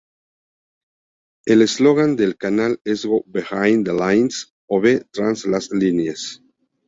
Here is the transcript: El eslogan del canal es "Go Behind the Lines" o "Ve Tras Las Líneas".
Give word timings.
El 1.45 1.61
eslogan 1.61 2.15
del 2.15 2.35
canal 2.35 2.79
es 2.85 3.05
"Go 3.05 3.23
Behind 3.27 3.85
the 3.85 3.93
Lines" 3.93 4.51
o 4.65 4.81
"Ve 4.81 5.05
Tras 5.11 5.45
Las 5.45 5.69
Líneas". 5.71 6.41